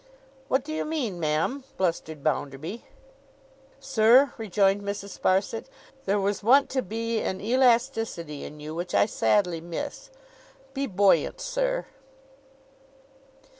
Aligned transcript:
'What 0.47 0.63
do 0.63 0.73
you 0.73 0.83
mean, 0.83 1.19
ma'am?' 1.19 1.63
blustered 1.77 2.23
Bounderby. 2.23 2.85
'Sir,' 3.79 4.33
rejoined 4.35 4.81
Mrs. 4.81 5.19
Sparsit, 5.19 5.65
'there 6.05 6.19
was 6.19 6.41
wont 6.41 6.71
to 6.71 6.81
be 6.81 7.19
an 7.21 7.39
elasticity 7.39 8.43
in 8.43 8.59
you 8.59 8.73
which 8.73 8.95
I 8.95 9.05
sadly 9.05 9.61
miss. 9.61 10.09
Be 10.73 10.87
buoyant, 10.87 11.39
sir! 11.39 11.85